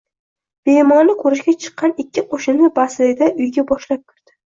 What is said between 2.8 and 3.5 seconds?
Basida